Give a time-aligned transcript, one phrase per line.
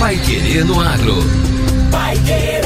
[0.00, 1.14] Pai Querer no Agro.
[1.90, 2.62] Pai Querer.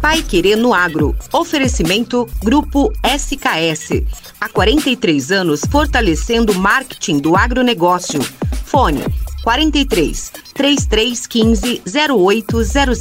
[0.00, 1.14] Pai Querer no Agro.
[1.32, 4.02] Oferecimento Grupo SKS.
[4.40, 8.20] Há 43 anos fortalecendo o marketing do agronegócio.
[8.64, 9.04] Fone
[9.48, 13.00] 43 3315 0800.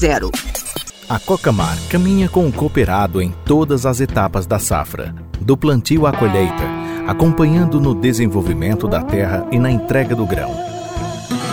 [1.10, 6.14] A Cocamar caminha com o cooperado em todas as etapas da safra, do plantio à
[6.14, 6.64] colheita,
[7.06, 10.56] acompanhando no desenvolvimento da terra e na entrega do grão.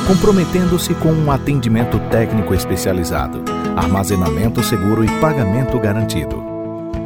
[0.06, 3.42] Comprometendo-se com um atendimento técnico especializado,
[3.74, 6.40] armazenamento seguro e pagamento garantido.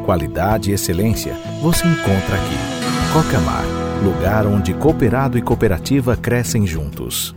[0.05, 2.57] Qualidade e excelência você encontra aqui.
[3.13, 3.65] Cocamar,
[4.03, 7.33] lugar onde cooperado e cooperativa crescem juntos.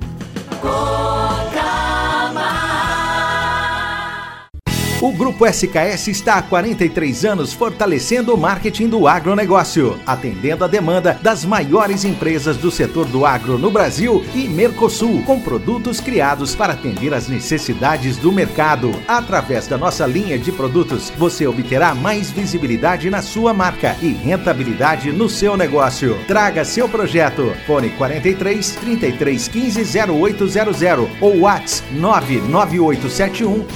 [5.03, 11.19] O Grupo SKS está há 43 anos fortalecendo o marketing do agronegócio, atendendo a demanda
[11.21, 16.75] das maiores empresas do setor do agro no Brasil e Mercosul, com produtos criados para
[16.75, 18.93] atender às necessidades do mercado.
[19.09, 25.11] Através da nossa linha de produtos, você obterá mais visibilidade na sua marca e rentabilidade
[25.11, 26.17] no seu negócio.
[26.29, 27.53] Traga seu projeto.
[27.67, 30.81] Fone 43 33 15 0800
[31.21, 33.67] ou WhatsApp 99871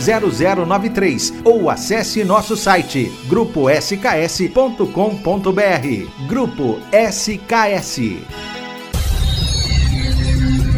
[0.64, 6.26] 0093 ou acesse nosso site gruposks.com.br.
[6.26, 8.00] Grupo SKS.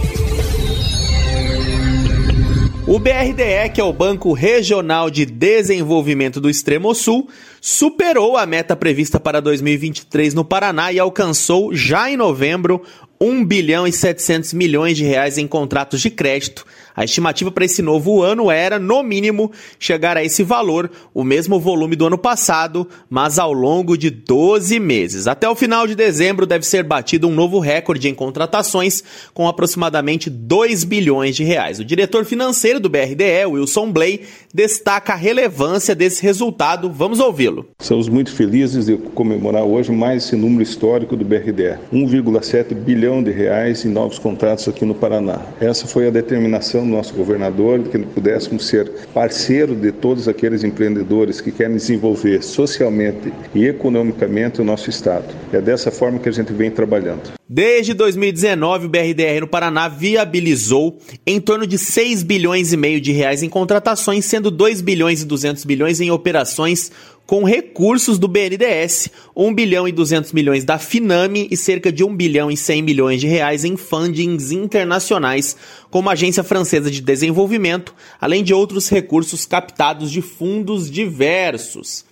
[2.87, 7.27] O BRDE, que é o Banco Regional de Desenvolvimento do Extremo Sul,
[7.59, 12.81] superou a meta prevista para 2023 no Paraná e alcançou, já em novembro,
[13.19, 16.65] 1 bilhão e 700 milhões de reais em contratos de crédito.
[16.97, 21.59] A estimativa para esse novo ano era, no mínimo, chegar a esse valor, o mesmo
[21.59, 25.27] volume do ano passado, mas ao longo de 12 meses.
[25.27, 30.27] Até o final de dezembro deve ser batido um novo recorde em contratações, com aproximadamente
[30.27, 31.77] 2 bilhões de reais.
[31.79, 34.21] O diretor financeiro do BRDE, Wilson Blay,
[34.51, 36.91] destaca a relevância desse resultado.
[36.91, 37.67] Vamos ouvi-lo.
[37.79, 43.29] Estamos muito felizes de comemorar hoje mais esse número histórico do BRDE, 1,7 bilhão de
[43.29, 45.41] reais em novos contratos aqui no Paraná.
[45.61, 51.41] Essa foi a determinação do nosso governador, que pudéssemos ser parceiro de todos aqueles empreendedores
[51.41, 55.25] que querem desenvolver socialmente e economicamente o nosso estado.
[55.51, 57.33] É dessa forma que a gente vem trabalhando.
[57.49, 63.13] Desde 2019, o BRDR no Paraná viabilizou em torno de 6 bilhões e meio de
[63.13, 66.91] reais em contratações, sendo 2 bilhões e 200 bilhões em operações
[67.25, 72.13] com recursos do BNDES, 1 bilhão e 200 milhões da Finame e cerca de 1
[72.17, 75.55] bilhão e 100 milhões de reais em fundings internacionais,
[75.89, 82.06] como a Agência Francesa de Desenvolvimento, além de outros recursos captados de fundos diversos.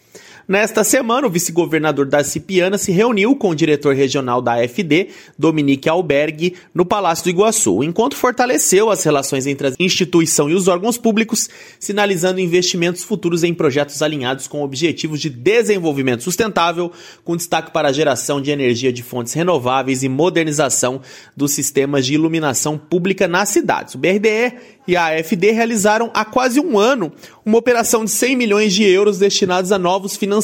[0.47, 5.07] Nesta semana, o vice-governador da Cipiana se reuniu com o diretor regional da AFD,
[5.39, 7.78] Dominique Albergue, no Palácio do Iguaçu.
[7.78, 13.44] O encontro fortaleceu as relações entre a instituição e os órgãos públicos, sinalizando investimentos futuros
[13.44, 16.91] em projetos alinhados com objetivos de desenvolvimento sustentável,
[17.23, 21.01] com destaque para a geração de energia de fontes renováveis e modernização
[21.35, 23.95] dos sistemas de iluminação pública nas cidades.
[23.95, 24.53] O BRDE
[24.88, 27.11] e a AFD realizaram há quase um ano
[27.44, 30.34] uma operação de 100 milhões de euros destinados a novos financiamentos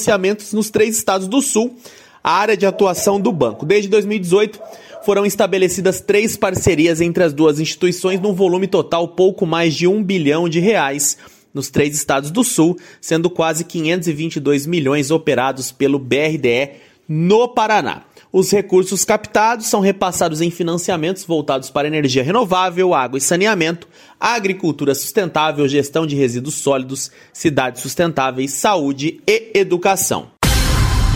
[0.54, 1.76] nos três estados do Sul,
[2.24, 3.66] a área de atuação do banco.
[3.66, 4.60] Desde 2018,
[5.04, 10.04] foram estabelecidas três parcerias entre as duas instituições num volume total pouco mais de um
[10.04, 11.18] bilhão de reais
[11.54, 16.72] nos três estados do Sul, sendo quase 522 milhões operados pelo BRDE
[17.08, 18.04] no Paraná.
[18.34, 24.96] Os recursos captados são repassados em financiamentos voltados para energia renovável, água e saneamento, agricultura
[24.96, 30.28] sustentável, gestão de resíduos sólidos, cidades sustentáveis, saúde e educação.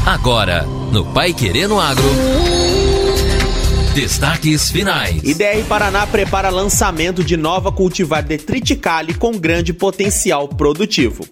[0.06, 2.03] Agora, no Pai Querendo Agro.
[3.95, 5.23] Destaques finais.
[5.23, 11.25] IDR Paraná prepara lançamento de nova cultivar de triticale com grande potencial produtivo.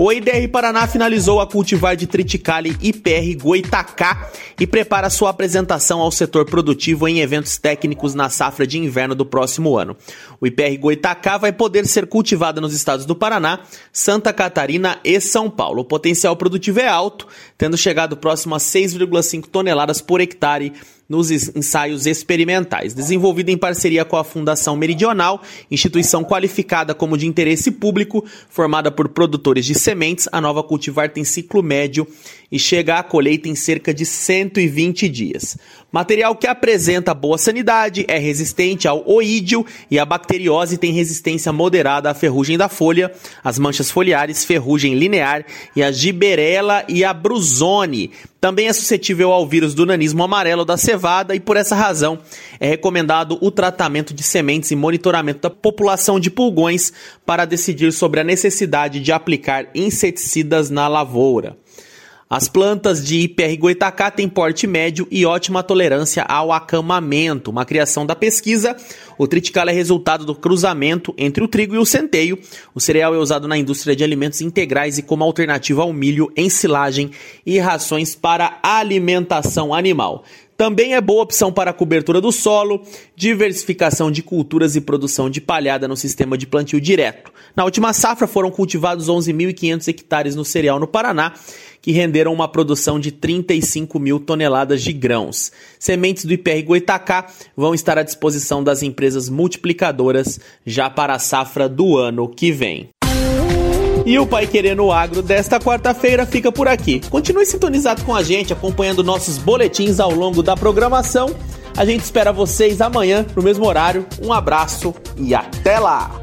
[0.00, 6.12] O IDR Paraná finalizou a cultivar de triticale IPR Goitacá e prepara sua apresentação ao
[6.12, 9.96] setor produtivo em eventos técnicos na safra de inverno do próximo ano.
[10.40, 13.58] O IPR Goitacá vai poder ser cultivado nos estados do Paraná,
[13.92, 15.80] Santa Catarina e São Paulo.
[15.80, 20.74] O potencial produtivo é alto, tendo chegado próximo a 6,5 toneladas por hectare
[21.08, 22.92] nos ensaios experimentais.
[22.92, 29.08] Desenvolvida em parceria com a Fundação Meridional, instituição qualificada como de interesse público, formada por
[29.08, 32.06] produtores de sementes, a nova cultivar tem ciclo médio
[32.50, 35.58] e chega à colheita em cerca de 120 dias.
[35.92, 42.10] Material que apresenta boa sanidade, é resistente ao oídio e a bacteriose tem resistência moderada
[42.10, 43.12] à ferrugem da folha,
[43.42, 48.10] as manchas foliares, ferrugem linear e a giberela e a brusone.
[48.40, 52.20] Também é suscetível ao vírus do nanismo amarelo da cevada e por essa razão
[52.60, 56.92] é recomendado o tratamento de sementes e monitoramento da população de pulgões
[57.26, 61.56] para decidir sobre a necessidade de aplicar inseticidas na lavoura.
[62.30, 67.50] As plantas de IPR Goitacá têm porte médio e ótima tolerância ao acamamento.
[67.50, 68.76] Uma criação da pesquisa,
[69.16, 72.38] o triticale é resultado do cruzamento entre o trigo e o centeio.
[72.74, 76.50] O cereal é usado na indústria de alimentos integrais e como alternativa ao milho em
[76.50, 77.12] silagem
[77.46, 80.22] e rações para alimentação animal.
[80.58, 82.82] Também é boa opção para cobertura do solo,
[83.14, 87.30] diversificação de culturas e produção de palhada no sistema de plantio direto.
[87.54, 91.32] Na última safra foram cultivados 11.500 hectares no cereal no Paraná,
[91.88, 95.50] que renderam uma produção de 35 mil toneladas de grãos.
[95.78, 101.66] Sementes do IPR Goitacá vão estar à disposição das empresas multiplicadoras já para a safra
[101.66, 102.90] do ano que vem.
[104.04, 107.00] E o Pai Querendo Agro desta quarta-feira fica por aqui.
[107.08, 111.34] Continue sintonizado com a gente, acompanhando nossos boletins ao longo da programação.
[111.74, 114.06] A gente espera vocês amanhã no mesmo horário.
[114.22, 116.20] Um abraço e até lá!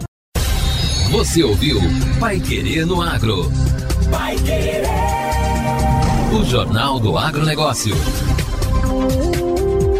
[1.09, 1.79] Você ouviu
[2.19, 3.51] Pai Querendo Agro?
[4.11, 5.44] Pai Querer.
[6.35, 7.95] O Jornal do Agronegócio.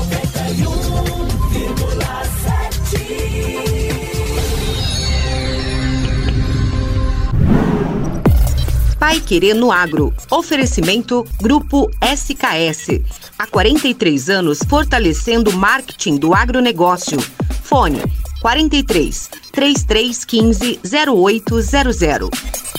[9.01, 10.13] Pai Querer no Agro.
[10.29, 13.01] Oferecimento Grupo SKS.
[13.35, 17.19] Há 43 anos fortalecendo o marketing do agronegócio.
[17.63, 18.03] Fone
[18.43, 22.70] 43 3315 0800.